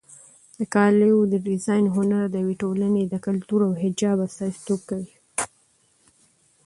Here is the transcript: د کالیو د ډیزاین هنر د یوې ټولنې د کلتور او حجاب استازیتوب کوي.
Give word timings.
د 0.57 0.59
کالیو 0.73 1.19
د 1.31 1.35
ډیزاین 1.47 1.85
هنر 1.95 2.23
د 2.29 2.35
یوې 2.43 2.55
ټولنې 2.63 3.03
د 3.07 3.15
کلتور 3.25 3.59
او 3.67 3.71
حجاب 3.81 4.17
استازیتوب 4.27 4.81
کوي. 4.89 5.13